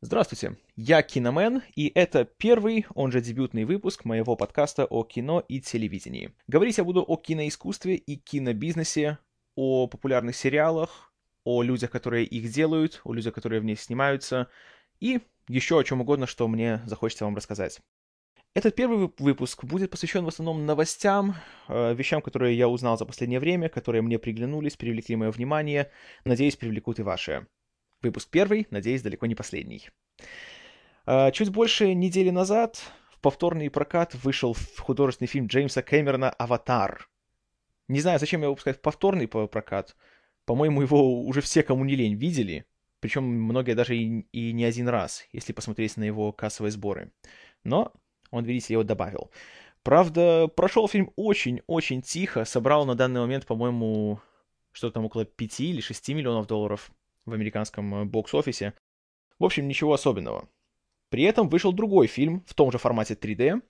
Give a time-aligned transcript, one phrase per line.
[0.00, 5.60] Здравствуйте, я Киномен, и это первый, он же дебютный выпуск моего подкаста о кино и
[5.60, 6.32] телевидении.
[6.46, 9.18] Говорить я буду о киноискусстве и кинобизнесе,
[9.56, 14.48] о популярных сериалах, о людях, которые их делают, о людях, которые в них снимаются,
[15.00, 17.80] и еще о чем угодно, что мне захочется вам рассказать.
[18.54, 21.34] Этот первый выпуск будет посвящен в основном новостям,
[21.66, 25.90] э, вещам, которые я узнал за последнее время, которые мне приглянулись, привлекли мое внимание,
[26.24, 27.48] надеюсь, привлекут и ваше.
[28.00, 29.88] Выпуск первый, надеюсь, далеко не последний.
[31.04, 32.80] А, чуть больше недели назад
[33.10, 37.08] в повторный прокат вышел художественный фильм Джеймса Кэмерона «Аватар».
[37.88, 39.96] Не знаю, зачем я выпускаю повторный прокат.
[40.44, 42.66] По-моему, его уже все, кому не лень, видели.
[43.00, 47.12] Причем многие даже и, и не один раз, если посмотреть на его кассовые сборы.
[47.64, 47.92] Но
[48.30, 49.30] он, видите, его добавил.
[49.82, 52.44] Правда, прошел фильм очень-очень тихо.
[52.44, 54.20] Собрал на данный момент, по-моему,
[54.72, 56.90] что-то там около 5 или 6 миллионов долларов
[57.28, 58.74] в американском э, бокс-офисе.
[59.38, 60.48] В общем, ничего особенного.
[61.10, 63.62] При этом вышел другой фильм в том же формате 3D.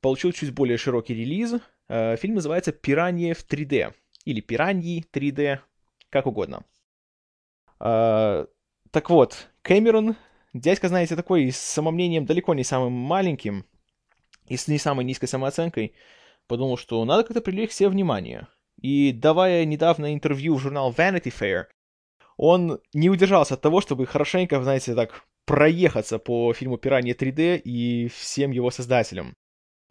[0.00, 1.54] Получил чуть более широкий релиз.
[1.88, 5.60] Э, фильм называется «Пиранье в 3D» или «Пираньи 3D»,
[6.10, 6.64] как угодно.
[7.80, 8.46] Э,
[8.90, 10.16] так вот, Кэмерон,
[10.52, 13.64] дядька, знаете, такой с самомнением далеко не самым маленьким
[14.46, 15.94] и с не самой низкой самооценкой,
[16.46, 18.48] подумал, что надо как-то привлечь все внимание.
[18.80, 21.66] И давая недавно интервью в журнал Vanity Fair,
[22.38, 28.08] он не удержался от того, чтобы хорошенько, знаете, так проехаться по фильму «Пиранье 3D» и
[28.08, 29.34] всем его создателям.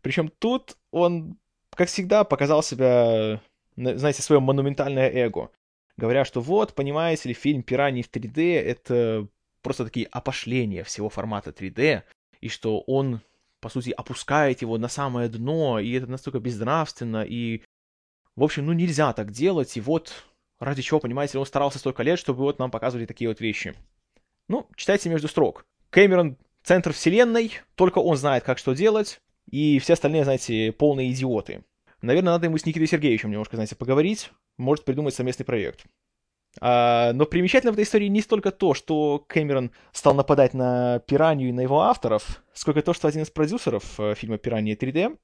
[0.01, 1.37] Причем тут он,
[1.75, 3.41] как всегда, показал себя,
[3.75, 5.51] знаете, свое монументальное эго.
[5.97, 9.27] Говоря, что вот, понимаете ли, фильм «Пираньи в 3D»— это
[9.61, 12.03] просто такие опошления всего формата 3D,
[12.39, 13.19] и что он,
[13.59, 17.61] по сути, опускает его на самое дно, и это настолько безнравственно, и...
[18.37, 20.13] В общем, ну нельзя так делать, и вот
[20.59, 23.75] Ради чего, понимаете, он старался столько лет, чтобы вот нам показывали такие вот вещи.
[24.47, 25.65] Ну, читайте между строк.
[25.89, 31.63] Кэмерон— центр вселенной, только он знает, как что делать, и все остальные, знаете, полные идиоты.
[32.01, 35.85] Наверное, надо ему с Никитой Сергеевичем немножко, знаете, поговорить, может придумать совместный проект.
[36.59, 41.49] А, но примечательно в этой истории не столько то, что Кэмерон стал нападать на Пиранью
[41.49, 45.17] и на его авторов, сколько то, что один из продюсеров э, фильма «Пиранья 3D»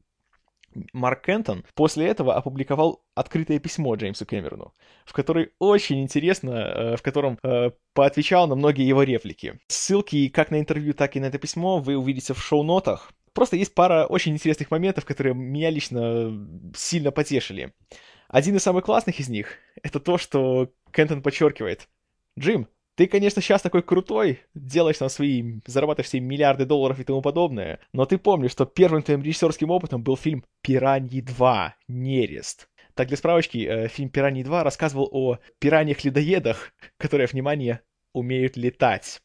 [0.93, 4.73] Марк Кентон после этого опубликовал открытое письмо Джеймсу Кэмерону,
[5.05, 9.59] в которой очень интересно, э, в котором э, поотвечал на многие его реплики.
[9.67, 13.11] Ссылки как на интервью, так и на это письмо вы увидите в шоу-нотах.
[13.33, 17.73] Просто есть пара очень интересных моментов, которые меня лично сильно потешили.
[18.27, 21.87] Один из самых классных из них— это то, что Кентон подчеркивает.
[22.37, 27.21] «Джим, ты, конечно, сейчас такой крутой, делаешь там свои, зарабатываешь себе миллиарды долларов и тому
[27.21, 31.75] подобное, но ты помнишь, что первым твоим режиссерским опытом был фильм «Пираньи 2.
[31.87, 32.69] Нерест».
[32.93, 37.81] Так, для справочки, э, фильм «Пираньи 2» рассказывал о пираньях-ледоедах, которые, внимание,
[38.13, 39.21] умеют летать.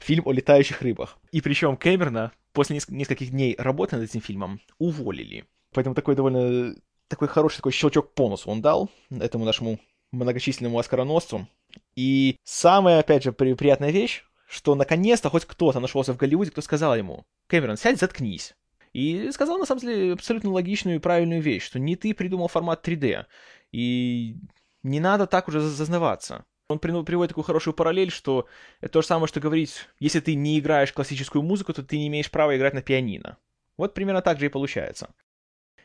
[0.00, 1.18] Фильм о летающих рыбах.
[1.30, 5.44] И причем Кэмерона после нескольких дней работы над этим фильмом уволили.
[5.72, 6.74] Поэтому такой довольно
[7.08, 9.78] такой хороший такой щелчок по носу он дал этому нашему
[10.12, 11.46] многочисленному оскароносцу.
[11.96, 16.60] И самая, опять же, при, приятная вещь, что наконец-то хоть кто-то нашелся в Голливуде, кто
[16.60, 18.54] сказал ему, Кэмерон, сядь, заткнись.
[18.92, 22.86] И сказал, на самом деле, абсолютно логичную и правильную вещь, что не ты придумал формат
[22.86, 23.26] 3D,
[23.72, 24.36] и
[24.82, 26.44] не надо так уже зазнаваться.
[26.68, 28.46] Он приводит такую хорошую параллель, что
[28.80, 32.08] это то же самое, что говорить, если ты не играешь классическую музыку, то ты не
[32.08, 33.38] имеешь права играть на пианино.
[33.76, 35.10] Вот примерно так же и получается.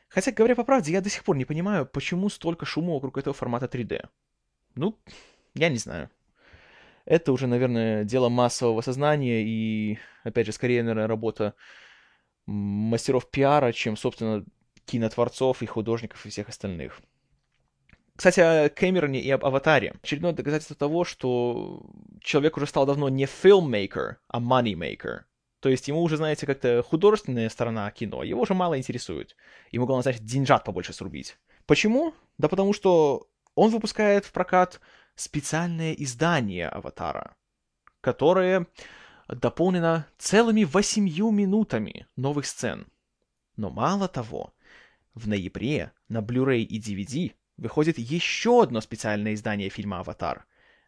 [0.07, 3.33] Хотя, говоря по правде, я до сих пор не понимаю, почему столько шума вокруг этого
[3.33, 4.07] формата 3D.
[4.75, 4.97] Ну,
[5.53, 6.09] я не знаю.
[7.05, 11.55] Это уже, наверное, дело массового сознания и, опять же, скорее, наверное, работа
[12.45, 14.45] мастеров пиара, чем, собственно,
[14.85, 17.01] кинотворцов и художников и всех остальных.
[18.15, 19.95] Кстати, о Кэмероне и об Аватаре.
[20.03, 21.89] Очередное доказательство того, что
[22.21, 25.21] человек уже стал давно не filmmaker, а moneymaker.
[25.59, 29.35] То есть ему уже, знаете, как-то художественная сторона кино, его уже мало интересует.
[29.71, 31.37] Ему главное, значит, деньжат побольше срубить.
[31.65, 32.13] Почему?
[32.37, 34.81] Да потому что он выпускает в прокат
[35.15, 37.35] специальное издание «Аватара»,
[38.01, 38.67] которое
[39.27, 42.87] дополнено целыми восемью минутами новых сцен.
[43.55, 44.53] Но мало того,
[45.13, 50.45] в ноябре на Blu-ray и DVD выходит еще одно специальное издание фильма «Аватар».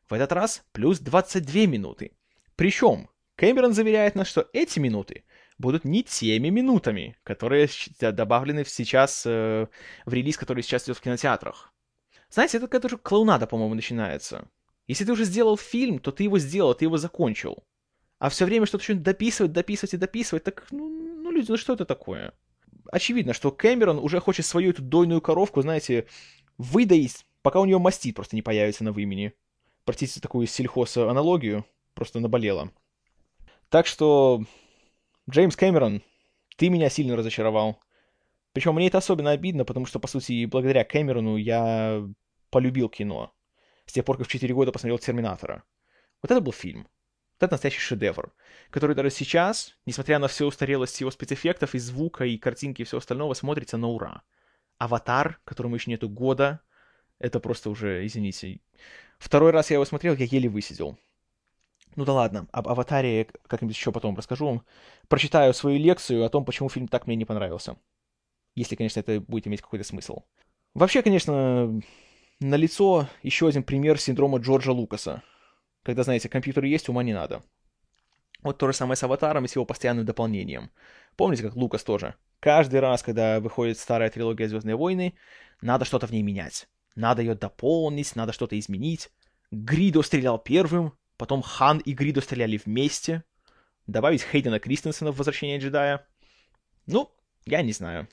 [0.09, 2.11] В этот раз плюс 22 минуты.
[2.55, 5.23] Причем Кэмерон заверяет нас, что эти минуты
[5.57, 7.67] будут не теми минутами, которые
[7.99, 9.67] добавлены сейчас э,
[10.05, 11.72] в релиз, который сейчас идет в кинотеатрах.
[12.33, 14.47] Знаете, это какая-то уже клоунада, по-моему, начинается.
[14.88, 17.63] Если ты уже сделал фильм, то ты его сделал, ты его закончил.
[18.18, 21.74] А все время что-то еще дописывать, дописывать и дописывать, так, ну, ну, люди, ну что
[21.74, 22.33] это такое?
[22.91, 26.07] Очевидно, что Кэмерон уже хочет свою эту дойную коровку, знаете,
[26.57, 29.33] выдоить, пока у нее мастит просто не появится на вымени.
[29.86, 32.71] Простите такую сельхоз-аналогию, просто наболела.
[33.69, 34.44] Так что,
[35.29, 36.01] Джеймс Кэмерон,
[36.57, 37.79] ты меня сильно разочаровал.
[38.53, 42.03] Причем мне это особенно обидно, потому что, по сути, благодаря Кэмерону я
[42.53, 43.33] полюбил кино.
[43.88, 45.63] С тех пор, как в 4 года посмотрел «Терминатора».
[46.21, 46.83] Вот это был фильм.
[46.83, 48.31] Вот это настоящий шедевр,
[48.69, 53.00] который даже сейчас, несмотря на всю устарелость его спецэффектов и звука, и картинки, и всего
[53.00, 54.21] остального, смотрится на ура.
[54.77, 56.61] «Аватар», которому еще нету года,
[57.17, 58.59] это просто уже, извините.
[59.17, 61.00] Второй раз я его смотрел, я еле высидел.
[61.95, 64.61] Ну да ладно, об «Аватаре» как-нибудь еще потом расскажу.
[65.07, 67.77] Прочитаю свою лекцию о том, почему фильм так мне не понравился.
[68.53, 70.21] Если, конечно, это будет иметь какой-то смысл.
[70.75, 71.81] Вообще, конечно,
[72.43, 75.23] налицо еще один пример синдрома Джорджа Лукаса.
[75.83, 77.43] Когда, знаете, компьютер есть, ума не надо.
[78.41, 80.71] Вот то же самое с «Аватаром» и с его постоянным дополнением.
[81.15, 82.15] Помните, как Лукас тоже?
[82.39, 85.15] Каждый раз, когда выходит старая трилогия «Звездные войны»,
[85.61, 86.67] надо что-то в ней менять.
[86.95, 89.09] Надо ее дополнить, надо что-то изменить.
[89.51, 93.23] Гридо стрелял первым, потом Хан и Гридо стреляли вместе.
[93.87, 96.05] Добавить Хейдена Кристенсена в «Возвращение джедая».
[96.85, 97.11] Ну,
[97.45, 98.09] я не знаю.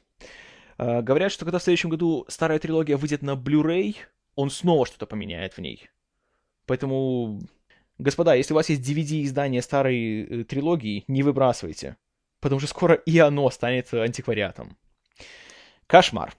[0.78, 3.96] Uh, говорят, что когда в следующем году старая трилогия выйдет на Blu-ray,
[4.34, 5.88] он снова что-то поменяет в ней.
[6.66, 7.40] Поэтому,
[7.98, 11.96] господа, если у вас есть DVD-издание старой э, трилогии, не выбрасывайте.
[12.40, 14.76] Потому что скоро и оно станет антиквариатом.
[15.86, 16.34] Кошмар.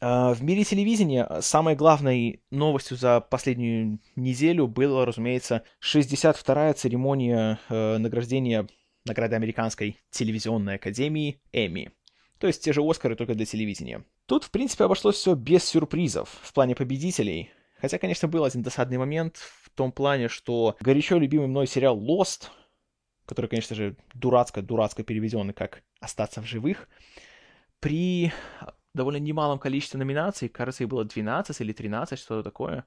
[0.00, 7.98] А, в мире телевидения самой главной новостью за последнюю неделю была, разумеется, 62-я церемония э,
[7.98, 8.66] награждения
[9.04, 11.92] награды Американской телевизионной академии Эмми.
[12.38, 14.04] То есть те же Оскары, только для телевидения.
[14.30, 17.50] Тут, в принципе, обошлось все без сюрпризов в плане победителей.
[17.80, 22.44] Хотя, конечно, был один досадный момент в том плане, что горячо любимый мной сериал Lost,
[23.26, 26.88] который, конечно же, дурацко-дурацко переведенный как «Остаться в живых»,
[27.80, 28.32] при
[28.94, 32.86] довольно немалом количестве номинаций, кажется, их было 12 или 13, что-то такое,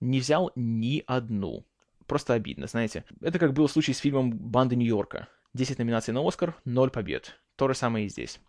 [0.00, 1.66] не взял ни одну.
[2.06, 3.04] Просто обидно, знаете.
[3.20, 5.28] Это как был случай с фильмом «Банды Нью-Йорка».
[5.52, 7.38] 10 номинаций на Оскар, 0 побед.
[7.56, 8.40] То же самое и здесь.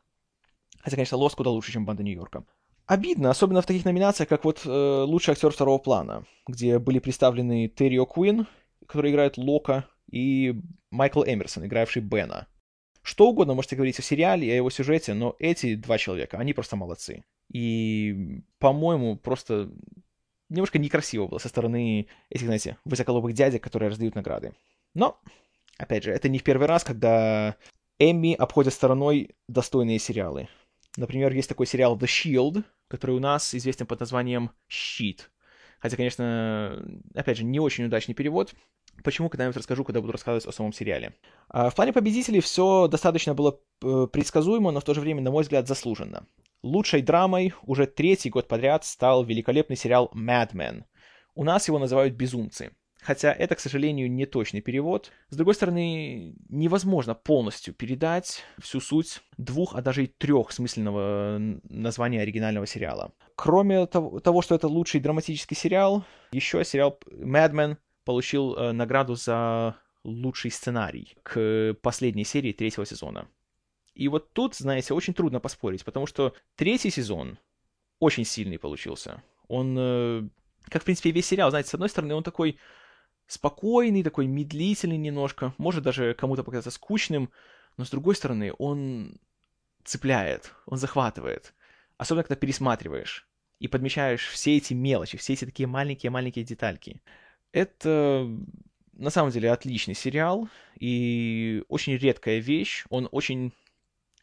[0.83, 2.44] Хотя, конечно, Лос куда лучше, чем «Банда Нью-Йорка».
[2.86, 7.68] Обидно, особенно в таких номинациях, как вот э, «Лучший актер второго плана», где были представлены
[7.68, 8.48] Терри О'Куин,
[8.86, 10.56] который играет Лока, и
[10.89, 12.48] Майкл Эмерсон, игравший Бена.
[13.01, 16.54] Что угодно можете говорить о сериале и о его сюжете, но эти два человека, они
[16.54, 17.24] просто молодцы.
[17.51, 19.72] И, по-моему, просто
[20.50, 24.54] немножко некрасиво было со стороны этих, знаете, высоколобых дядек, которые раздают награды.
[24.94, 25.19] Но,
[25.77, 27.56] опять же, это не в первый раз, когда
[27.98, 30.48] Эмми обходят стороной достойные сериалы.
[30.97, 35.31] Например, есть такой сериал The Shield, который у нас известен под названием «Щит».
[35.79, 36.85] Хотя, конечно,
[37.15, 38.53] опять же, не очень удачный перевод.
[39.03, 41.15] Почему, когда-нибудь расскажу, когда буду рассказывать о самом сериале.
[41.49, 45.31] А, в плане победителей все достаточно было э, предсказуемо, но в то же время, на
[45.31, 46.27] мой взгляд, заслуженно.
[46.61, 50.83] Лучшей драмой уже третий год подряд стал великолепный сериал Mad Men.
[51.33, 52.75] У нас его называют «Безумцы».
[53.01, 55.12] Хотя это, к сожалению, не точный перевод.
[55.30, 62.21] С другой стороны, невозможно полностью передать всю суть двух, а даже и трех смысленного названия
[62.21, 63.12] оригинального сериала.
[63.36, 69.77] Кроме того, что это лучший драматический сериал, еще сериал Mad Men получил э, награду за
[70.03, 73.27] лучший сценарий к последней серии третьего сезона.
[73.95, 77.39] И вот тут, знаете, очень трудно поспорить, потому что третий сезон
[78.00, 79.24] очень сильный получился.
[79.48, 80.30] Он, э,
[80.69, 82.57] как, в принципе, весь сериал, знаете, с одной стороны, он такой
[83.31, 87.30] спокойный, такой медлительный немножко, может даже кому-то показаться скучным,
[87.77, 89.15] но с другой стороны, он
[89.86, 91.53] цепляет, он захватывает.
[91.96, 93.25] Особенно, когда пересматриваешь
[93.60, 97.01] и подмечаешь все эти мелочи, все эти такие маленькие-маленькие детальки.
[97.53, 98.29] Это
[98.91, 102.84] на самом деле отличный сериал и очень редкая вещь.
[102.89, 103.53] Он очень,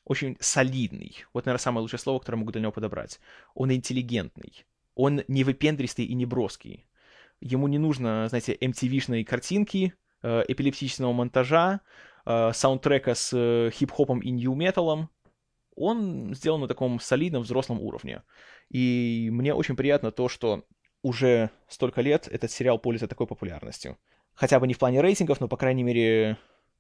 [0.05, 1.25] очень солидный.
[1.33, 3.21] Вот, наверное, самое лучшее слово, которое могу для него подобрать.
[3.55, 4.67] Он интеллигентный.
[4.95, 6.85] Он не выпендристый и не броский.
[7.41, 11.81] Ему не нужно, знаете, MTV-шной картинки, э, эпилептичного монтажа,
[12.27, 15.11] э, саундтрека с э, хип-хопом и нью-металом.
[15.77, 18.23] Он сделан на таком солидном взрослом уровне.
[18.69, 20.65] И мне очень приятно то, что
[21.03, 23.97] уже столько лет этот сериал пользуется такой популярностью.
[24.35, 26.37] Хотя бы не в плане рейтингов, но, по крайней мере,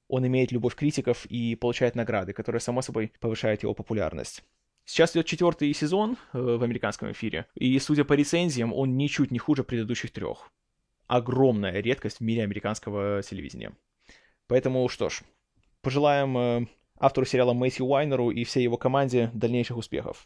[0.08, 4.42] он имеет любовь критиков и получает награды, которые, само собой, повышают его популярность.
[4.88, 9.38] Сейчас идет четвертый сезон э, в американском эфире, и, судя по рецензиям, он ничуть не
[9.38, 10.50] хуже предыдущих трех.
[11.06, 13.72] Огромная редкость в мире американского телевидения.
[14.46, 15.20] Поэтому, что ж,
[15.82, 16.66] пожелаем э,
[16.98, 20.24] автору сериала Мэтью Уайнеру и всей его команде дальнейших успехов.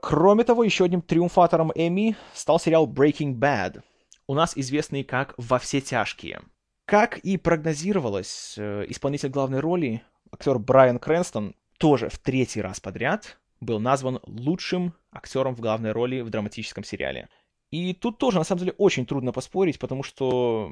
[0.00, 3.82] Кроме того, еще одним триумфатором Эми стал сериал Breaking Bad,
[4.28, 6.42] у нас известный как «Во все тяжкие».
[6.84, 13.36] Как и прогнозировалось, э, исполнитель главной роли, актер Брайан Крэнстон, тоже в третий раз подряд
[13.66, 17.28] был назван лучшим актером в главной роли в драматическом сериале.
[17.70, 20.70] И тут тоже, на самом деле, очень трудно поспорить, потому что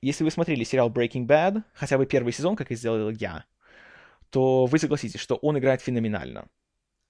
[0.00, 3.44] Если вы смотрели сериал Breaking Bad, хотя бы первый сезон, как и сделал я,
[4.30, 6.46] то вы согласитесь, что он играет феноменально.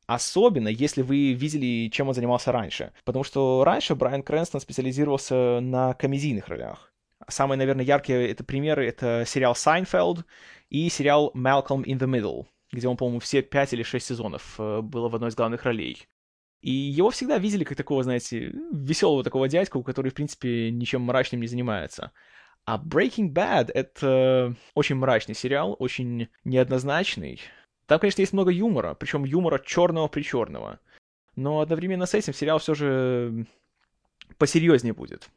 [0.07, 2.93] Особенно, если вы видели, чем он занимался раньше.
[3.05, 6.93] Потому что раньше Брайан Крэнстон специализировался на комедийных ролях.
[7.29, 10.25] Самые, наверное, яркие это примеры— это сериал «Seinfeld»
[10.71, 14.81] и сериал «Malcolm in the Middle», где он, по-моему, все пять или шесть сезонов э,
[14.81, 16.07] было в одной из главных ролей.
[16.61, 21.41] И его всегда видели как такого, знаете, веселого такого дядьку, который, в принципе, ничем мрачным
[21.41, 22.13] не занимается.
[22.65, 27.41] А Breaking Bad— это очень мрачный сериал, очень неоднозначный,
[27.89, 30.79] там, конечно, есть много юмора, причем юмора черного-причерного.
[31.37, 33.47] Но одновременно с этим сериал все же
[34.37, 35.31] посерьезнее будет.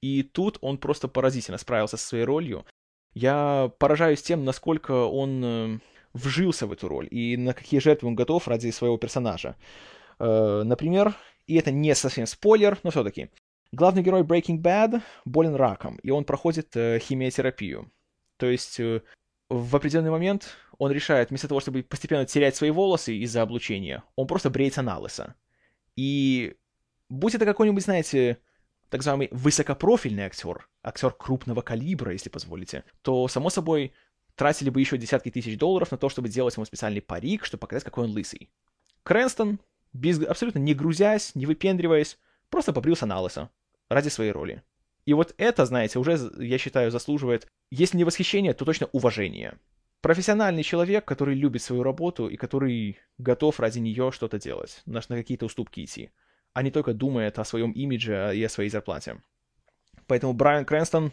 [0.00, 2.66] И тут он просто поразительно справился со своей ролью.
[3.14, 5.78] Я поражаюсь тем, насколько он э,
[6.14, 9.56] вжился в эту роль и на какие жертвы он готов ради своего персонажа.
[10.18, 11.16] Э, например,
[11.46, 13.30] и это не совсем спойлер, но все-таки.
[13.72, 17.90] Главный герой Breaking Bad болен раком, и он проходит э, химиотерапию.
[18.36, 18.80] То есть
[19.48, 24.26] в определенный момент он решает, вместо того, чтобы постепенно терять свои волосы из-за облучения, он
[24.26, 25.34] просто бреется на лысо.
[25.94, 26.54] И
[27.08, 28.38] будь это какой-нибудь, знаете,
[28.88, 33.92] так называемый высокопрофильный актер, актер крупного калибра, если позволите, то, само собой,
[34.34, 37.84] тратили бы еще десятки тысяч долларов на то, чтобы сделать ему специальный парик, чтобы показать,
[37.84, 38.50] какой он лысый.
[39.02, 39.58] Крэнстон,
[39.92, 42.18] без, абсолютно не грузясь, не выпендриваясь,
[42.50, 43.50] просто побрился на лысо
[43.88, 44.62] ради своей роли.
[45.04, 49.58] И вот это, знаете, уже, я считаю, заслуживает, если не восхищение, то точно уважение
[50.02, 55.16] профессиональный человек, который любит свою работу и который готов ради нее что-то делать, на, на
[55.16, 56.10] какие-то уступки идти,
[56.52, 59.22] а не только думает о своем имидже и о своей зарплате.
[60.08, 61.12] Поэтому Брайан Крэнстон,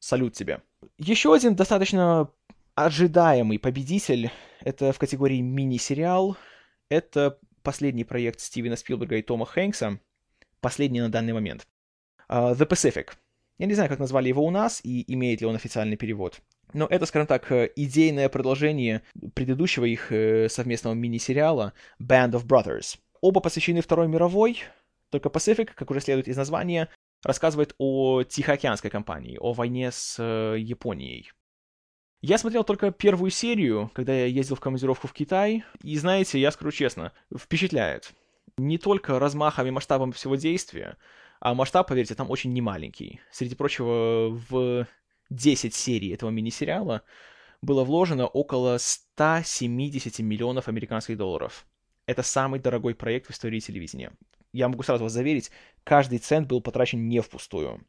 [0.00, 0.62] салют тебе.
[0.98, 2.30] Еще один достаточно
[2.74, 6.36] ожидаемый победитель, это в категории мини-сериал,
[6.88, 10.00] это последний проект Стивена Спилберга и Тома Хэнкса,
[10.60, 11.66] последний на данный момент.
[12.28, 13.10] Uh, The Pacific.
[13.58, 16.40] Я не знаю, как назвали его у нас и имеет ли он официальный перевод.
[16.72, 19.02] Но это, скажем так, э, идейное продолжение
[19.34, 22.98] предыдущего их э, совместного мини-сериала Band of Brothers.
[23.20, 24.60] Оба посвящены Второй мировой,
[25.10, 26.88] только Pacific, как уже следует из названия,
[27.22, 31.32] рассказывает о Тихоокеанской кампании, о войне с э, Японией.
[32.22, 36.50] Я смотрел только первую серию, когда я ездил в командировку в Китай, и, знаете, я
[36.50, 38.12] скажу честно, впечатляет.
[38.58, 40.98] Не только размахом и масштабом всего действия,
[41.40, 43.20] а масштаб, поверьте, там очень немаленький.
[43.32, 44.86] Среди прочего, в
[45.30, 47.02] 10 серий этого мини-сериала
[47.62, 51.64] было вложено около 170 миллионов американских долларов.
[52.04, 54.12] Это самый дорогой проект в истории телевидения.
[54.52, 55.50] Я могу сразу вас заверить,
[55.84, 57.86] каждый цент был потрачен не впустую.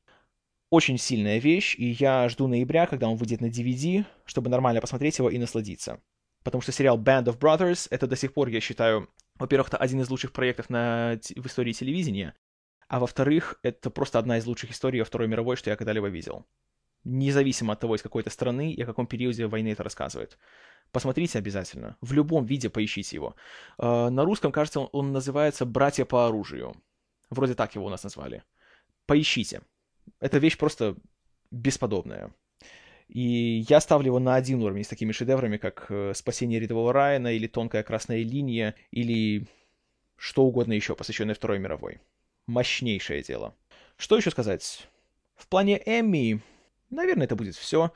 [0.72, 5.20] Очень сильная вещь, и я жду ноября, когда он выйдет на DVD, чтобы нормально посмотреть
[5.20, 6.02] его и насладиться.
[6.44, 10.02] Потому что сериал Band of Brothers— это до сих пор, я считаю, во-первых, это один
[10.02, 11.20] из лучших проектов на...
[11.36, 12.34] в истории телевидения,
[12.88, 16.48] а во-вторых, это просто одна из лучших историй о Второй мировой, что я когда-либо видел
[17.04, 20.38] независимо от того, из какой то страны и о каком периоде войны это рассказывает.
[20.92, 21.98] Посмотрите обязательно.
[22.02, 23.36] В любом виде поищите его.
[23.78, 26.76] Э, на русском, кажется, он называется «Братья по оружию».
[27.30, 28.44] Вроде так его у нас назвали.
[29.06, 29.62] Поищите.
[30.20, 30.96] Эта вещь просто
[31.52, 32.34] бесподобная.
[33.08, 37.34] И я ставлю его на один уровень с такими шедеврами, как э, «Спасение рядового Райана»
[37.34, 39.48] или «Тонкая красная линия» или
[40.16, 42.00] что угодно еще, посвященное Второй мировой.
[42.48, 43.54] Мощнейшее дело.
[43.98, 44.88] Что еще сказать?
[45.36, 46.42] В плане Эмми
[46.92, 47.92] наверное, это будет все.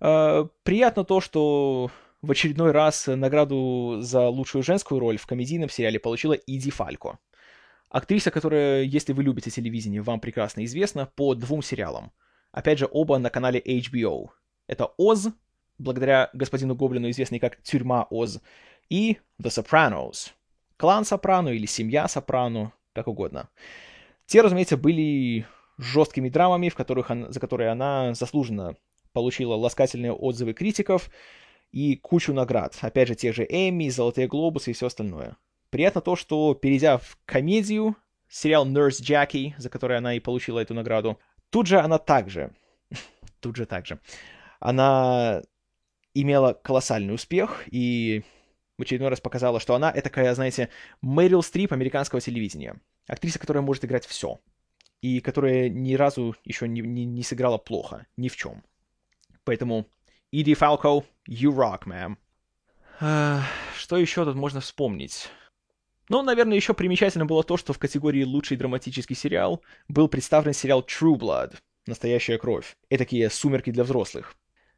[0.00, 1.90] А, приятно то, что
[2.22, 7.18] в очередной раз награду за лучшую женскую роль в комедийном сериале получила Иди Фалько.
[7.90, 12.12] Актриса, которая, если вы любите телевидение, вам прекрасно известна по двум сериалам.
[12.52, 14.28] Опять же, оба на канале HBO.
[14.66, 15.28] Это Оз,
[15.78, 18.40] благодаря господину Гоблину, известный как Тюрьма Оз,
[18.90, 20.32] и The Sopranos.
[20.76, 23.48] Клан Сопрано или Семья Сопрано, как угодно.
[24.26, 25.46] Те, разумеется, были
[25.78, 28.76] жесткими драмами, в которых он, за которые она заслуженно
[29.12, 31.10] получила ласкательные отзывы критиков
[31.72, 32.76] и кучу наград.
[32.80, 35.36] Опять же, те же Эмми, Золотые Глобусы и все остальное.
[35.70, 37.96] Приятно то, что, перейдя в комедию,
[38.28, 41.18] сериал Nurse Jackie, за который она и получила эту награду,
[41.50, 42.52] тут же она также,
[43.40, 44.00] тут же также,
[44.60, 45.42] она
[46.14, 48.24] имела колоссальный успех и
[48.76, 50.70] в очередной раз показала, что она такая, знаете,
[51.00, 52.80] Мэрил Стрип американского телевидения.
[53.06, 54.40] Актриса, которая может играть все
[55.00, 58.64] и которая ни разу еще не, не, не сыграла плохо, ни в чем.
[59.44, 59.86] Поэтому
[60.30, 62.16] Иди Фалко, you rock, ma'am.
[63.74, 65.30] Что еще тут можно вспомнить?
[66.08, 70.80] Ну, наверное, еще примечательно было то, что в категории «Лучший драматический сериал» был представлен сериал
[70.82, 74.34] True Blood, «Настоящая кровь», и такие «Сумерки для взрослых».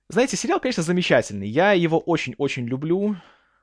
[0.08, 3.16] Знаете, сериал, конечно, замечательный, я его очень-очень люблю,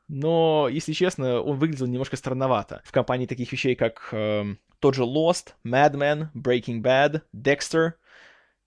[0.08, 4.46] но, если честно, он выглядел немножко странновато в компании таких вещей, как э,
[4.80, 7.94] тот же Lost, Mad Men, Breaking Bad, Dexter.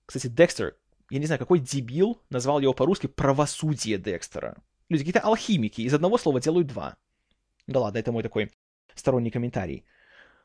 [0.04, 0.75] Кстати, Dexter
[1.11, 4.57] я не знаю, какой дебил назвал его по-русски «правосудие Декстера».
[4.88, 6.97] Люди какие-то алхимики, из одного слова делают два.
[7.66, 8.50] Да ладно, это мой такой
[8.94, 9.85] сторонний комментарий.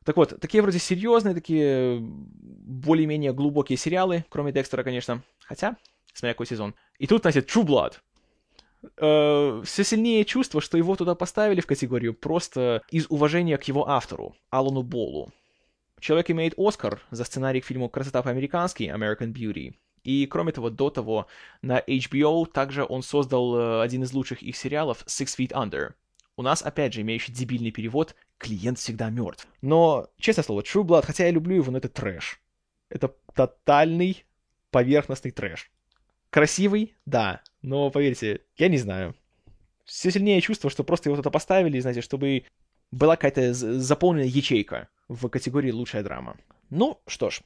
[0.06, 5.24] Так вот, такие вроде серьезные, такие более-менее глубокие сериалы, кроме Декстера, конечно.
[5.40, 5.78] Хотя,
[6.14, 6.76] смотря какой сезон.
[7.00, 7.94] И тут, знаете, True Blood.
[8.98, 13.90] Э, все сильнее чувство, что его туда поставили в категорию просто из уважения к его
[13.90, 15.34] автору, Алану Болу.
[16.00, 19.74] Человек имеет Оскар за сценарий к фильму «Красота по-американски» American Beauty.
[20.04, 21.26] И, кроме того, до того,
[21.64, 25.94] на HBO также он создал э, один из лучших их сериалов «Six Feet Under»,
[26.38, 29.48] у нас, опять же, имеющий дебильный перевод «Клиент всегда мертв».
[29.62, 32.42] Но, честное слово, True Blood, хотя я люблю его, но это трэш.
[32.90, 34.26] Это тотальный
[34.72, 35.72] поверхностный трэш.
[36.30, 39.16] Красивый, да, но, поверьте, я не знаю.
[39.86, 42.44] Все сильнее чувство, что просто его туда поставили, знаете, чтобы
[42.92, 46.38] была какая-то заполненная ячейка в категории «Лучшая драма».
[46.70, 47.42] Ну, что ж.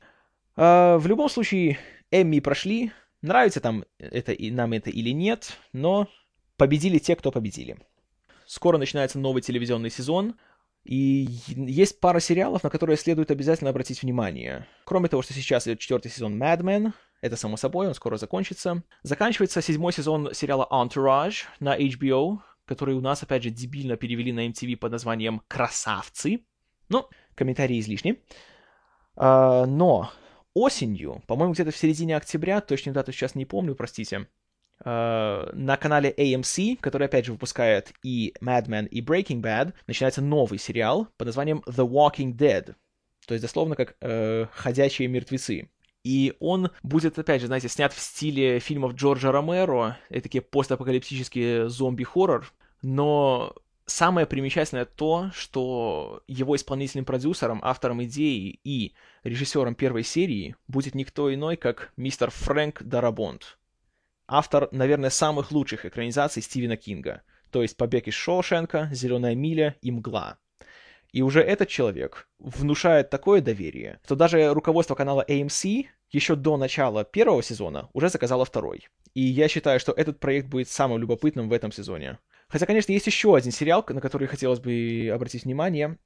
[0.56, 1.78] Э, в любом случае,
[2.12, 2.92] Эмми прошли.
[3.22, 6.08] Нравится там это, и нам это или нет, но
[6.56, 7.78] победили те, кто победили.
[8.46, 10.36] Скоро начинается новый телевизионный сезон,
[10.84, 14.68] и есть пара сериалов, на которые следует обязательно обратить внимание.
[14.86, 18.84] Кроме того, что сейчас идет четвертый сезон Mad Men, это само собой, он скоро закончится.
[19.04, 24.48] Заканчивается седьмой сезон сериала Entourage на HBO, который у нас, опять же, дебильно перевели на
[24.48, 26.46] MTV под названием «Красавцы».
[26.88, 28.24] Ну, комментарии излишни.
[29.16, 30.12] А, но
[30.54, 34.28] осенью, по-моему, где-то в середине октября, точную дату сейчас не помню, простите,
[34.86, 40.58] на канале AMC, который, опять же, выпускает и Mad Men, и Breaking Bad, начинается новый
[40.58, 42.76] сериал под названием The Walking Dead.
[43.28, 45.70] То есть, дословно, как uh, «Ходячие мертвецы».
[46.04, 51.70] И он будет, опять же, знаете, снят в стиле фильмов Джорджа Ромеро, это такие постапокалиптические
[51.70, 53.54] зомби-хоррор, но
[53.86, 58.94] самое примечательное то, что его исполнительным продюсером, автором идеи и
[59.24, 63.59] режиссером первой серии будет никто иной, как мистер Фрэнк Дарабонт,
[64.30, 69.92] автор, наверное, самых лучших экранизаций Стивена Кинга, то есть «Побег из Шоушенка», «Зеленая миля» и
[69.92, 70.38] «Мгла».
[71.12, 77.04] И уже этот человек внушает такое доверие, что даже руководство канала AMC еще до начала
[77.04, 78.88] первого сезона уже заказало второй.
[79.16, 82.20] И я считаю, что этот проект будет самым любопытным в этом сезоне.
[82.48, 85.98] Хотя, конечно, есть еще один сериал, на который хотелось бы обратить внимание.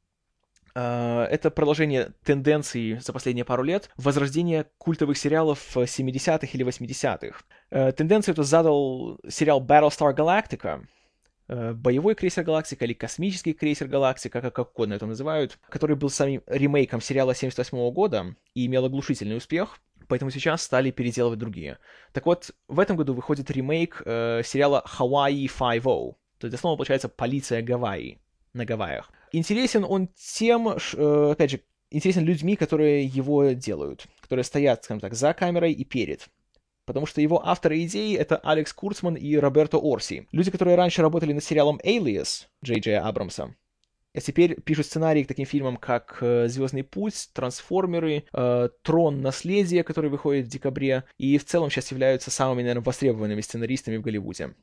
[0.76, 7.44] А, это продолжение тенденций за последние пару лет возрождение культовых сериалов 70-х или 80-х.
[7.70, 10.86] Э, тенденцию эту задал сериал Battlestar Galactica,
[11.48, 16.10] э, боевой крейсер Галактика или космический крейсер Галактика, как, как угодно это называют, который был
[16.10, 21.78] самим ремейком сериала 78 года и имел оглушительный успех, поэтому сейчас стали переделывать другие.
[22.14, 27.08] Так вот, в этом году выходит ремейк э, сериала Hawaii Five-O, то есть, основа получается
[27.08, 28.20] «Полиция Гавайи»
[28.54, 29.12] на Гавайях.
[29.34, 35.16] Интересен он тем, э, опять же, интересен людьми, которые его делают, которые стоят, скажем так,
[35.16, 36.28] за камерой и перед.
[36.86, 40.28] Потому что его авторы идеи— это Алекс Курцман и Роберто Орси.
[40.32, 43.56] Люди, которые раньше работали над сериалом Alias Джей Джей Абрамса.
[44.14, 49.22] А теперь пишут сценарии к таким фильмам, как э, «Звездный путь», «Трансформеры», э, «Трон.
[49.22, 54.02] Наследие», который выходит в декабре, и в целом сейчас являются самыми, наверное, востребованными сценаристами в
[54.02, 54.54] Голливуде.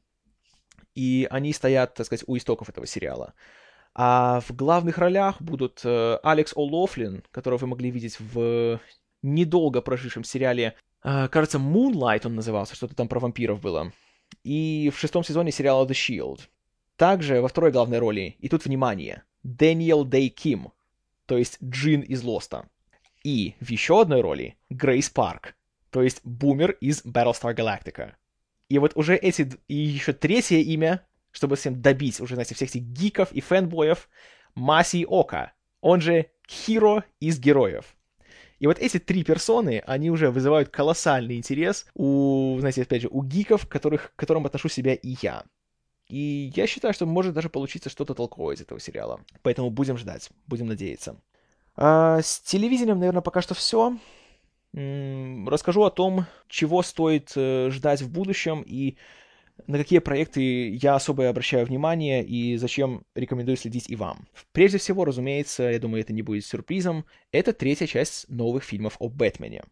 [0.94, 3.34] И они стоят, так сказать, у истоков этого сериала.
[3.94, 8.80] А в главных ролях будут э, Алекс О'Лофлин, которого вы могли видеть в
[9.22, 13.92] недолго прожившем сериале, э, кажется, Moonlight он назывался, что-то там про вампиров было.
[14.44, 16.40] И в шестом сезоне сериала The Shield.
[16.96, 20.72] Также во второй главной роли, и тут внимание, Дэниел Дэй Ким,
[21.26, 22.68] то есть Джин из Lost а.
[23.24, 25.56] И в еще одной роли Грейс Парк,
[25.90, 28.12] то есть Бумер из Battlestar Galactica.
[28.68, 32.82] И вот уже эти, и еще третье имя чтобы всем добить уже, знаете, всех этих
[32.82, 34.08] гиков и фэнбоев,
[34.54, 37.96] Маси Ока, он же Хиро из Героев.
[38.58, 43.22] И вот эти три персоны, они уже вызывают колоссальный интерес у, знаете, опять же, у
[43.22, 45.44] гиков, которых, к которым отношу себя и я.
[46.08, 49.20] И я считаю, что может даже получиться что-то толковое из этого сериала.
[49.42, 51.16] Поэтому будем ждать, будем надеяться.
[51.76, 53.96] А, с телевидением, наверное, пока что все.
[54.72, 58.96] Расскажу о том, чего стоит э, ждать в будущем и
[59.66, 64.26] на какие проекты я особо обращаю внимание и зачем рекомендую следить и вам.
[64.52, 69.08] Прежде всего, разумеется, я думаю, это не будет сюрпризом, это третья часть новых фильмов о
[69.08, 69.64] Бэтмене.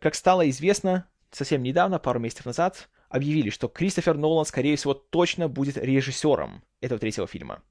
[0.00, 5.48] Как стало известно, совсем недавно, пару месяцев назад, объявили, что Кристофер Нолан, скорее всего, точно
[5.48, 7.62] будет режиссером этого третьего фильма.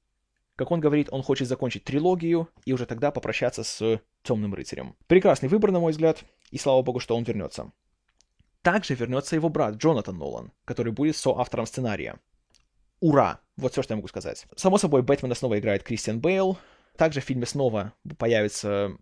[0.56, 4.96] Как он говорит, он хочет закончить трилогию и уже тогда попрощаться с Темным рыцарем.
[5.06, 7.72] Прекрасный выбор, на мой взгляд, и слава богу, что он вернется.
[8.64, 12.18] Также вернется его брат Джонатан Нолан, который будет соавтором сценария.
[12.98, 13.40] Ура!
[13.56, 14.46] Вот все, что я могу сказать.
[14.56, 16.58] Само собой, Бэтмена снова играет Кристиан Бейл.
[16.96, 18.96] Также в фильме снова появится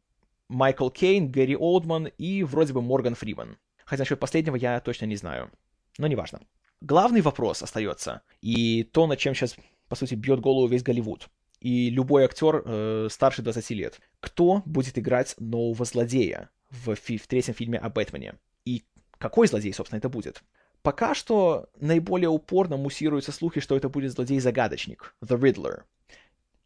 [0.49, 3.57] Майкл Кейн, Гэри Олдман и вроде бы Морган Фриман.
[3.85, 5.51] хотя насчет последнего я точно не знаю.
[5.97, 6.41] Но неважно.
[6.81, 9.55] Главный вопрос остается, и то, над чем сейчас,
[9.89, 11.29] по сути, бьет голову весь Голливуд,
[11.61, 14.01] и любой актер э, старше 20 лет.
[14.19, 18.35] Кто будет играть нового злодея в, фи- в третьем фильме о Бэтмене?
[18.65, 18.85] И
[19.23, 20.43] какой злодей, собственно, это будет?
[20.83, 25.83] Пока что наиболее упорно муссируются слухи, что это будет злодей-загадочник, The Riddler.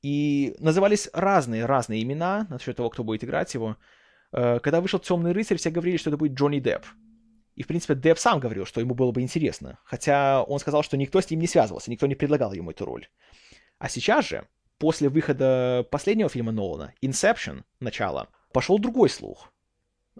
[0.00, 3.76] И назывались разные-разные имена насчет того, кто будет играть его.
[4.32, 6.86] Э, когда вышел «Темный рыцарь», все говорили, что это будет Джонни Депп.
[7.56, 9.78] И, в принципе, Депп сам говорил, что ему было бы интересно.
[9.84, 13.06] Хотя он сказал, что никто с ним не связывался, никто не предлагал ему эту роль.
[13.78, 19.52] А сейчас же, после выхода последнего фильма Нолана, Inception, начало, пошел другой слух.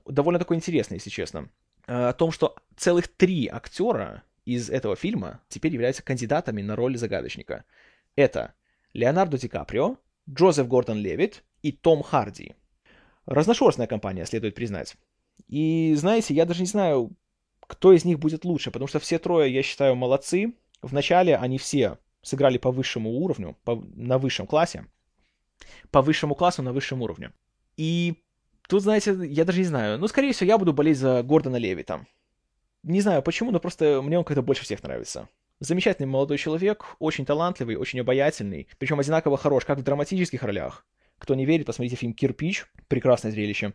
[0.04, 1.48] Довольно такой интересный, если честно.
[1.86, 6.96] Э, о том, что целых три актера из этого фильма теперь являются кандидатами на роль
[6.96, 7.64] загадочника.
[8.14, 8.54] Это
[8.92, 9.96] Леонардо Ди Каприо,
[10.28, 12.54] Джозеф Гордон Левит и Том Харди.
[13.26, 14.96] Разношерстная компания, следует признать.
[15.48, 17.12] И, знаете, я даже не знаю,
[17.60, 20.54] кто из них будет лучше, потому что все трое, я считаю, молодцы.
[20.82, 24.86] Вначале они все сыграли по высшему уровню, по, на высшем классе.
[25.90, 27.32] По высшему классу на высшем уровне.
[27.76, 28.22] И
[28.68, 29.98] тут, знаете, я даже не знаю.
[29.98, 32.06] Ну, скорее всего, я буду болеть за Гордона Левита.
[32.82, 35.28] Не знаю почему, но просто мне он как-то больше всех нравится.
[35.58, 40.84] Замечательный молодой человек, очень талантливый, очень обаятельный, причем одинаково хорош как в драматических ролях.
[41.18, 43.72] Кто не верит, посмотрите фильм «Кирпич», прекрасное зрелище,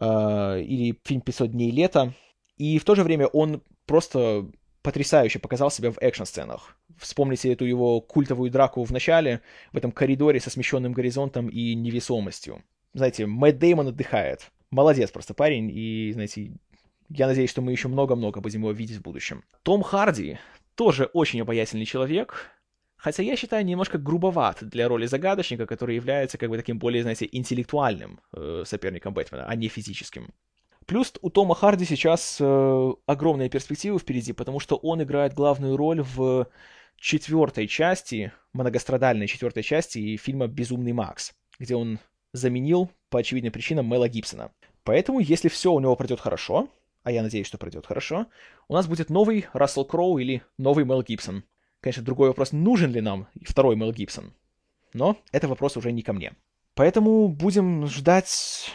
[0.00, 2.12] э, или фильм «500 дней лета».
[2.56, 4.48] И в то же время он просто
[4.82, 6.76] потрясающе показал себя в экшн-сценах.
[6.96, 12.62] Вспомните эту его культовую драку в начале, в этом коридоре со смещенным горизонтом и невесомостью.
[12.96, 14.50] Знаете, Мэтт Деймон отдыхает.
[14.70, 16.52] Молодец просто парень, и, знаете,
[17.10, 19.44] я надеюсь, что мы еще много-много будем его видеть в будущем.
[19.62, 20.38] Том Харди
[20.76, 22.50] тоже очень обаятельный человек,
[22.96, 27.28] хотя я считаю немножко грубоват для роли загадочника, который является как бы таким более, знаете,
[27.30, 30.32] интеллектуальным э, соперником Бэтмена, а не физическим.
[30.86, 36.00] Плюс у Тома Харди сейчас э, огромные перспективы впереди, потому что он играет главную роль
[36.00, 36.48] в
[36.96, 41.98] четвертой части, многострадальной четвертой части фильма «Безумный Макс», где он
[42.36, 44.52] заменил, по очевидным причинам, Мела Гибсона.
[44.84, 46.68] Поэтому, если все у него пройдет хорошо,
[47.02, 48.26] а я надеюсь, что пройдет хорошо,
[48.68, 51.44] у нас будет новый Рассел Кроу или новый Мел Гибсон.
[51.80, 54.32] Конечно, другой вопрос, нужен ли нам второй Мел Гибсон.
[54.92, 56.34] Но это вопрос уже не ко мне.
[56.74, 58.70] Поэтому будем ждать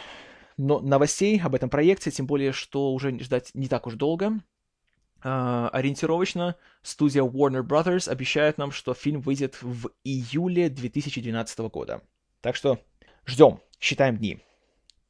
[0.56, 4.40] но новостей об этом проекте, тем более, что уже ждать не так уж долго.
[5.24, 12.02] Uh, ориентировочно студия Warner Brothers обещает нам, что фильм выйдет в июле 2012 года.
[12.40, 12.80] Так что
[13.26, 14.40] ждем, считаем дни.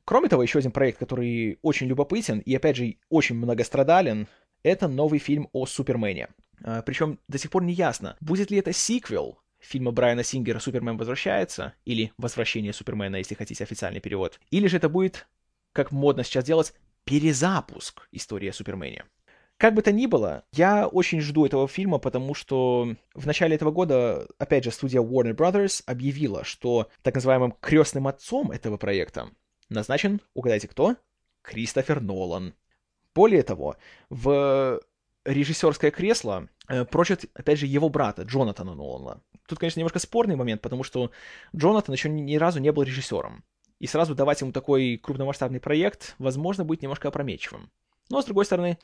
[0.05, 4.27] Кроме того, еще один проект, который очень любопытен и, опять же, очень многострадален,
[4.63, 6.29] это новый фильм о Супермене.
[6.65, 10.97] А, причем до сих пор не ясно, будет ли это сиквел фильма Брайана Сингера «Супермен
[10.97, 15.29] возвращается», или «Возвращение Супермена», если хотите официальный перевод, или же это будет
[15.73, 19.05] как модно сейчас делать, перезапуск истории о Супермене.
[19.63, 23.71] Как бы то ни было, я очень жду этого фильма, потому что в начале этого
[23.71, 29.29] года, опять же, студия Warner Brothers объявила, что так называемым крестным отцом этого проекта
[29.69, 30.97] назначен, угадайте кто?
[31.43, 32.55] Кристофер Нолан.
[33.15, 33.77] Более того,
[34.11, 34.81] в
[35.25, 39.23] режиссерское кресло э, прочит, опять же, его брата, Джонатана Нолана.
[39.47, 41.13] Тут, конечно, немножко спорный момент, потому что
[41.55, 43.45] Джонатан еще ни, ни разу не был режиссером
[43.79, 47.71] и сразу давать ему такой крупномасштабный проект, возможно, будет немножко опрометчивым.
[48.13, 48.79] Но, с другой стороны,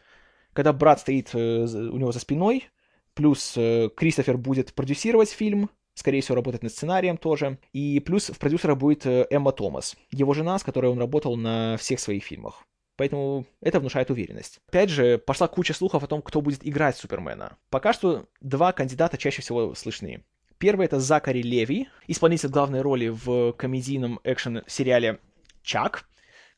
[0.59, 2.69] когда брат стоит э, у него за спиной,
[3.15, 8.39] плюс э, Кристофер будет продюсировать фильм, скорее всего, работать над сценарием тоже, и плюс в
[8.41, 12.65] продюсера будет э, Эмма Томас, его жена, с которой он работал на всех своих фильмах.
[12.97, 14.59] Поэтому это внушает уверенность.
[14.67, 17.57] Опять же, пошла куча слухов о том, кто будет играть Супермена.
[17.71, 20.25] Пока что два кандидата чаще всего слышны.
[20.59, 25.21] Первый это Закари Леви, исполнитель главной роли в комедийном экшен-сериале
[25.63, 26.09] «Чак»,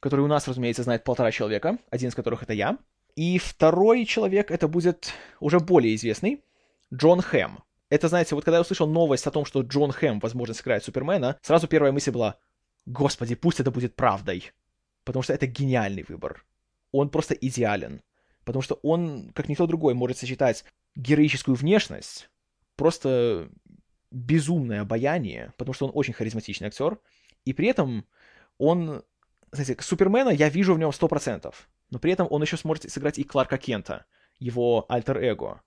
[0.00, 2.78] который у нас, разумеется, знает полтора человека, один из которых это я.
[3.16, 6.42] И второй человек это будет уже более известный,
[6.92, 7.58] Джон Хэм.
[7.88, 11.38] Это, знаете, вот когда я услышал новость о том, что Джон Хэм, возможно, сыграет Супермена,
[11.42, 12.36] сразу первая мысль была,
[12.86, 14.52] господи, пусть это будет правдой.
[15.04, 16.44] Потому что это гениальный выбор.
[16.92, 18.02] Он просто идеален.
[18.44, 22.30] Потому что он, как никто другой, может сочетать героическую внешность,
[22.76, 23.48] просто
[24.10, 26.98] безумное обаяние, потому что он очень харизматичный актер,
[27.44, 28.06] и при этом
[28.58, 29.02] он,
[29.52, 31.54] знаете, Супермена я вижу в нем 100%,
[31.90, 34.06] но при этом он еще сможет сыграть и Кларка Кента,
[34.38, 35.60] его альтер-эго.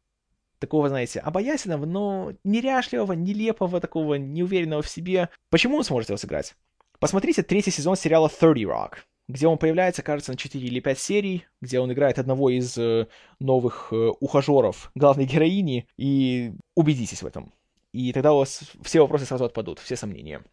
[0.59, 5.29] Такого, знаете, обаятельного, но неряшливого, нелепого, такого неуверенного в себе.
[5.49, 6.55] Почему он сможет его сыграть?
[6.99, 8.93] Посмотрите третий сезон сериала 30 Rock,
[9.27, 13.07] где он появляется, кажется, на 4 или 5 серий, где он играет одного из э,
[13.39, 17.51] новых э, ухажеров главной героини, и убедитесь в этом
[17.93, 20.43] и тогда у вас все вопросы сразу отпадут, все сомнения.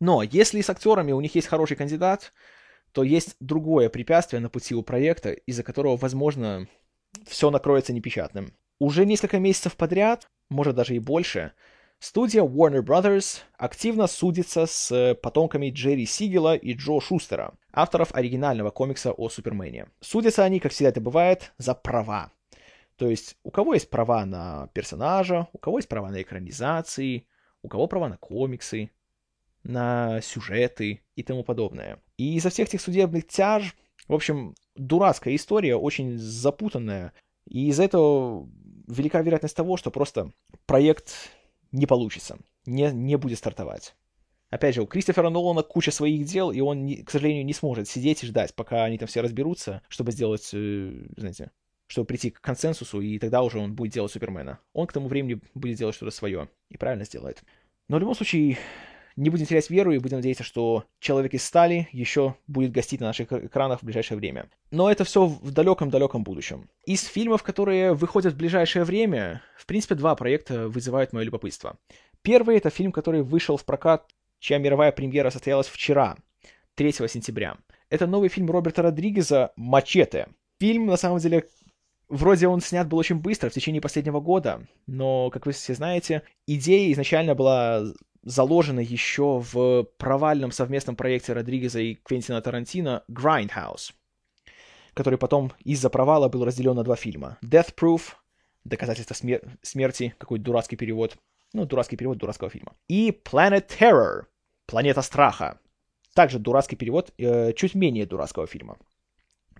[0.00, 2.32] Но если с актерами у них есть хороший кандидат,
[2.94, 6.68] то есть другое препятствие на пути у проекта, из-за которого, возможно,
[7.26, 8.54] все накроется непечатным.
[8.78, 11.52] Уже несколько месяцев подряд, может даже и больше,
[11.98, 19.10] студия Warner Brothers активно судится с потомками Джерри Сигела и Джо Шустера, авторов оригинального комикса
[19.10, 19.88] о Супермене.
[20.00, 22.30] Судятся они, как всегда это бывает, за права.
[22.96, 27.26] То есть у кого есть права на персонажа, у кого есть права на экранизации,
[27.60, 28.90] у кого права на комиксы,
[29.64, 31.98] на сюжеты и тому подобное.
[32.16, 33.74] И из-за всех этих судебных тяж,
[34.06, 37.12] в общем, дурацкая история, очень запутанная.
[37.48, 38.48] И из-за этого
[38.86, 40.30] велика вероятность того, что просто
[40.66, 41.14] проект
[41.72, 43.94] не получится, не, не будет стартовать.
[44.50, 48.22] Опять же, у Кристофера Нолана куча своих дел, и он, к сожалению, не сможет сидеть
[48.22, 51.50] и ждать, пока они там все разберутся, чтобы сделать, э, знаете,
[51.88, 54.60] чтобы прийти к консенсусу, и тогда уже он будет делать Супермена.
[54.72, 57.42] Он к тому времени будет делать что-то свое, и правильно сделает.
[57.88, 58.58] Но в любом случае,
[59.16, 63.06] не будем терять веру и будем надеяться, что «Человек из стали» еще будет гостить на
[63.06, 64.48] наших экранах в ближайшее время.
[64.70, 66.68] Но это все в далеком-далеком будущем.
[66.84, 71.78] Из фильмов, которые выходят в ближайшее время, в принципе, два проекта вызывают мое любопытство.
[72.22, 76.16] Первый— это фильм, который вышел в прокат, чья мировая премьера состоялась вчера,
[76.74, 77.56] 3 сентября.
[77.90, 80.28] Это новый фильм Роберта Родригеза «Мачете».
[80.58, 81.44] Фильм, на самом деле,
[82.08, 86.22] Вроде он снят был очень быстро, в течение последнего года, но, как вы все знаете,
[86.46, 87.82] идея изначально была
[88.24, 93.92] заложена еще в провальном совместном проекте Родригеза и Квентина Тарантино «Grindhouse»,
[94.94, 97.38] который потом из-за провала был разделен на два фильма.
[97.42, 98.14] «Death Proof»—
[98.64, 101.16] «Доказательство смер- смерти», какой дурацкий перевод,
[101.52, 102.74] ну, дурацкий перевод дурацкого фильма.
[102.88, 104.24] И «Planet Terror»—
[104.66, 105.58] «Планета страха»,
[106.14, 108.78] также дурацкий перевод, э, чуть менее дурацкого фильма.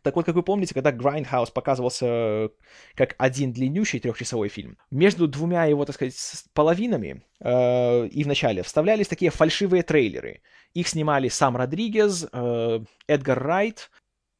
[0.05, 2.49] Так вот, как вы помните, когда Grindhouse показывался э,
[2.95, 6.14] как один длиннющий трехчасовой фильм, между двумя его, так сказать,
[6.53, 10.43] половинами э, и в начале вставлялись такие фальшивые трейлеры.
[10.75, 13.90] Их снимали сам Родригес, э, Эдгар Райт,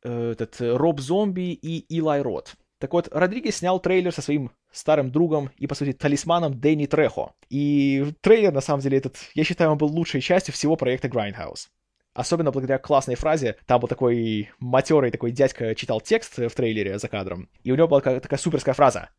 [0.03, 2.57] э, этот, э, Роб Зомби и Илай Рот.
[2.79, 7.33] Так вот, Родригес снял трейлер со своим старым другом и, по сути, талисманом Дэнни Трехо.
[7.49, 11.69] И трейлер, на самом деле, этот, я считаю, он был лучшей частью всего проекта Grindhouse.
[12.15, 13.57] Особенно благодаря классной фразе.
[13.67, 17.49] Там был такой матерый такой дядька читал текст в трейлере за кадром.
[17.65, 19.11] И у него была такая, суперская фраза.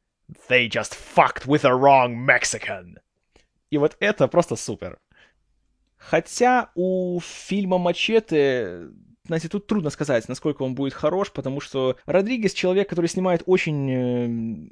[0.50, 2.96] They just fucked with a wrong Mexican.
[3.70, 4.98] И вот это просто супер.
[5.98, 8.90] Хотя у фильма «Мачете»
[9.26, 13.90] знаете, тут трудно сказать, насколько он будет хорош, потому что Родригес человек, который снимает очень,
[13.90, 14.70] э,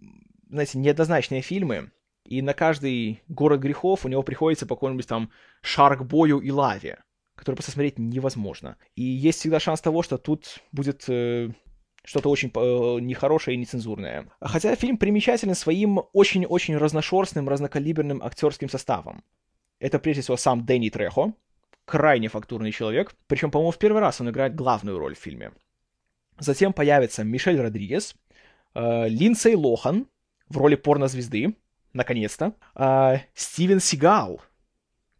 [0.49, 1.91] знаете, неоднозначные фильмы,
[2.23, 5.31] и на каждый город грехов у него приходится по какому-нибудь там
[5.61, 6.99] Шаркбою и Лаве
[7.35, 8.77] который просто смотреть невозможно.
[8.95, 11.49] И есть всегда шанс того, что тут будет э,
[12.05, 14.27] что-то очень э, нехорошее и нецензурное.
[14.41, 19.23] Хотя фильм примечателен своим очень-очень разношерстным, разнокалиберным актерским составом.
[19.79, 21.33] Это прежде всего сам Дэнни Трехо,
[21.85, 25.51] крайне фактурный человек, причем, по-моему, в первый раз он играет главную роль в фильме.
[26.39, 28.15] Затем появится Мишель Родригес,
[28.75, 30.07] э, Линдсей Лохан
[30.49, 31.55] в роли порнозвезды,
[31.93, 34.41] наконец-то, э, Стивен Сигал—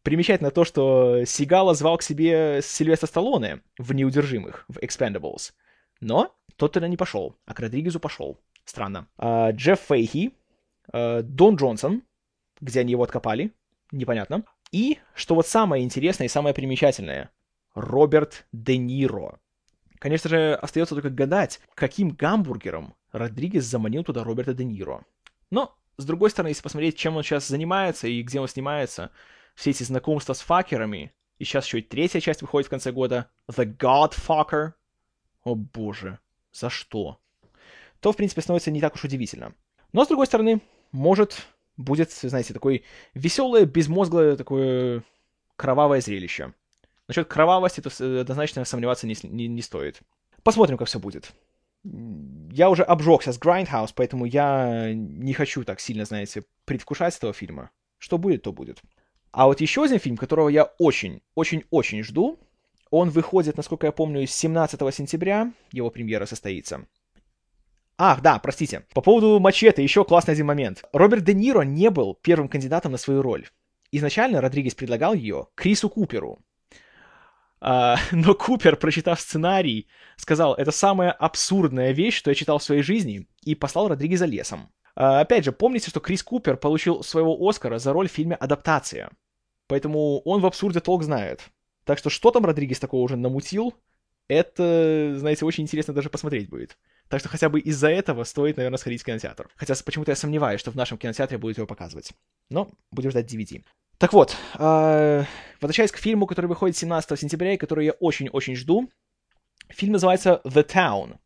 [0.03, 5.53] Примечательно то, что Сигала звал к себе Сильвестра Сталлоне в «Неудержимых», в «Expendables».
[6.01, 8.37] Но тот туда не пошел, а к Родригезу пошел.
[8.65, 9.07] Странно.
[9.17, 10.33] А, Джефф Фейхи,
[10.91, 12.03] а, Дон Джонсон,
[12.59, 13.53] где они его откопали,
[13.91, 14.43] непонятно.
[14.73, 17.29] И, что вот самое интересное и самое примечательное,
[17.73, 19.39] Роберт Де Ниро.
[19.99, 25.05] Конечно же, остается только гадать, каким гамбургером Родригес заманил туда Роберта Де Ниро.
[25.49, 29.11] Но, с другой стороны, если посмотреть, чем он сейчас занимается и где он снимается,
[29.55, 33.29] все эти знакомства с факерами, и сейчас еще и третья часть выходит в конце года,
[33.49, 34.73] The Godfucker.
[35.43, 36.19] О боже,
[36.51, 37.19] за что?
[37.99, 39.53] То, в принципе, становится не так уж удивительно.
[39.91, 40.61] Но, с другой стороны,
[40.91, 42.81] может, будет, знаете, такое
[43.13, 45.03] веселое, безмозглое, такое
[45.55, 46.53] кровавое зрелище.
[47.07, 47.89] Насчет кровавости, то
[48.21, 50.01] однозначно сомневаться не, не, не стоит.
[50.43, 51.33] Посмотрим, как все будет.
[51.83, 57.71] Я уже обжегся с Grindhouse, поэтому я не хочу так сильно, знаете, предвкушать этого фильма.
[57.97, 58.81] Что будет, то будет.
[59.33, 62.39] А вот еще один фильм, которого я очень-очень-очень жду,
[62.91, 66.85] он выходит, насколько я помню, 17 сентября, его премьера состоится.
[67.97, 68.85] Ах, да, простите.
[68.93, 70.83] По поводу Мачете еще классный один момент.
[70.93, 73.47] Роберт Де Ниро не был первым кандидатом на свою роль.
[73.91, 76.39] Изначально Родригес предлагал ее Крису Куперу.
[77.59, 82.83] А, но Купер, прочитав сценарий, сказал, это самая абсурдная вещь, что я читал в своей
[82.83, 84.69] жизни, и послал Родригеза лесом.
[84.95, 89.09] А, опять же, помните, что Крис Купер получил своего Оскара за роль в фильме «Адаптация».
[89.73, 91.49] Поэтому он в абсурде толк знает.
[91.83, 93.73] Так что что там Родригес такого уже намутил,
[94.27, 96.77] это, знаете, очень интересно даже посмотреть будет.
[97.07, 99.49] Так что хотя бы из-за этого стоит, наверное, сходить в кинотеатр.
[99.55, 102.11] Хотя почему-то я сомневаюсь, что в нашем кинотеатре будут его показывать.
[102.51, 103.63] Но будем ждать DVD.
[103.97, 105.23] Так вот, э,
[105.59, 108.91] возвращаясь к фильму, который выходит 17 сентября и который я очень-очень жду.
[109.69, 111.17] Фильм называется «The Town».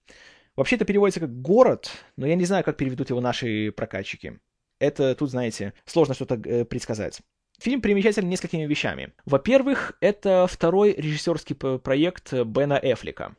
[0.55, 4.39] Вообще это переводится как «город», но я не знаю, как переведут его наши прокатчики.
[4.79, 7.21] Это тут, знаете, сложно что-то э, предсказать.
[7.59, 9.13] Фильм примечателен несколькими вещами.
[9.25, 13.35] Во-первых, это второй режиссерский проект Бена Эфлика.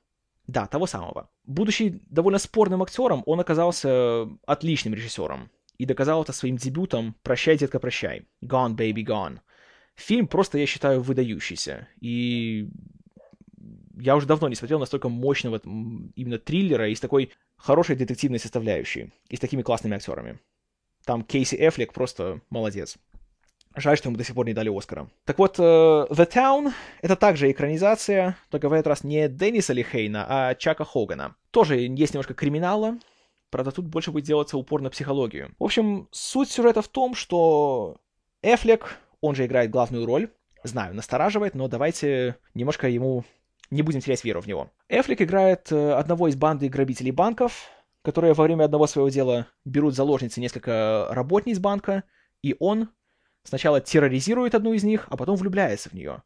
[0.49, 1.31] Да, того самого.
[1.45, 5.51] Будучи довольно спорным актером, он оказался отличным режиссером.
[5.77, 8.27] И доказал это своим дебютом «Прощай, детка, прощай».
[8.43, 9.39] «Gone, baby, gone».
[9.95, 11.87] Фильм просто, я считаю, выдающийся.
[12.01, 12.69] И
[14.01, 19.13] я уже давно не смотрел настолько мощного именно триллера и с такой хорошей детективной составляющей.
[19.29, 20.41] И с такими классными актерами.
[21.05, 22.99] Там Кейси Эфлик просто молодец.
[23.79, 25.09] Жаль, что ему до сих пор не дали Оскара.
[25.25, 30.27] Так вот, uh, The Town— это также экранизация, только в этот раз не Денниса Лихейна,
[30.29, 31.37] а Чака Хогана.
[31.51, 32.99] Тоже есть немножко криминала,
[33.51, 35.55] правда, тут больше будет делаться упор на психологию.
[35.59, 37.97] В общем, суть сюжета в том, что
[38.43, 40.31] Эфлек, он же играет главную роль,
[40.65, 43.25] знаю, настораживает, но давайте немножко ему
[43.71, 44.71] не будем терять веру в него.
[44.89, 47.69] Эфлик играет э, одного из банды грабителей банков,
[48.03, 52.05] которые во время одного своего дела берут заложницы несколько работниц банка,
[52.43, 52.89] и он
[53.49, 56.23] Сначала терроризирует одну из них, а потом влюбляется в нее.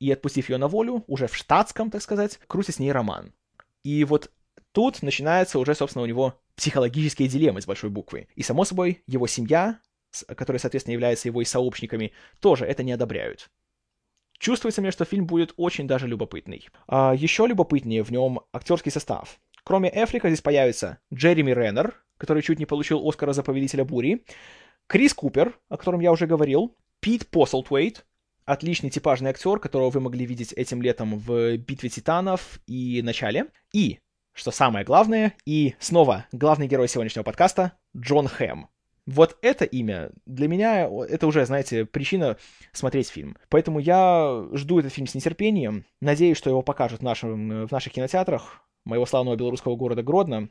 [0.00, 3.32] И, отпустив ее на волю, уже в штатском, так сказать, крутит с ней роман.
[3.84, 4.32] И вот
[4.72, 8.26] тут начинается уже, собственно, у него психологические дилеммы с большой буквы.
[8.34, 9.78] И, само собой, его семья,
[10.26, 12.10] которая, соответственно, является его и сообщниками,
[12.40, 13.50] тоже это не одобряют.
[14.40, 16.66] Чувствуется мне, что фильм будет очень даже любопытный.
[16.88, 19.38] А еще любопытнее в нем актерский состав.
[19.62, 24.24] Кроме Эфрика здесь появится Джереми Реннер, который чуть не получил Оскара за «Повелителя бури»,
[24.86, 28.04] Крис Купер, о котором я уже говорил, Пит Посселтвейт,
[28.44, 33.46] отличный типажный актер, которого вы могли видеть этим летом в «Битве титанов» и «Начале».
[33.72, 33.98] И,
[34.32, 38.68] что самое главное, и снова главный герой сегодняшнего подкаста, Джон Хэм.
[39.06, 42.38] Вот это имя для меня, это уже, знаете, причина
[42.72, 43.36] смотреть фильм.
[43.50, 45.84] Поэтому я жду этот фильм с нетерпением.
[46.00, 50.48] Надеюсь, что его покажут в, нашем, в наших кинотеатрах моего славного белорусского города Гродно.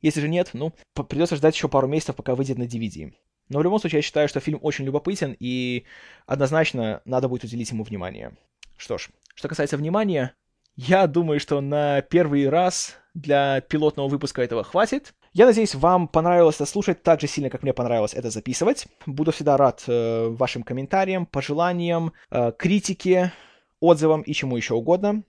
[0.00, 3.12] Если же нет, ну, придется ждать еще пару месяцев, пока выйдет на DVD.
[3.48, 5.84] Но в любом случае, я считаю, что фильм очень любопытен, и
[6.26, 8.36] однозначно надо будет уделить ему внимание.
[8.76, 10.34] Что ж, что касается внимания,
[10.76, 15.14] я думаю, что на первый раз для пилотного выпуска этого хватит.
[15.32, 18.86] Я надеюсь, вам понравилось это слушать так же сильно, как мне понравилось это записывать.
[19.06, 23.32] Буду всегда рад э, вашим комментариям, пожеланиям, э, критике,
[23.80, 25.22] отзывам и чему еще угодно.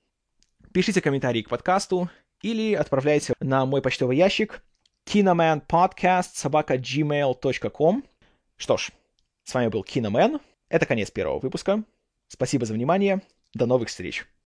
[0.73, 2.09] Пишите комментарии к подкасту
[2.41, 4.63] или отправляйте на мой почтовый ящик
[5.07, 8.03] kinomanpodcast собака gmail.com.
[8.57, 8.91] Что ж,
[9.45, 10.39] с вами был Киномен.
[10.67, 11.83] Это конец первого выпуска.
[12.27, 13.21] Спасибо за внимание.
[13.53, 14.25] До новых встреч.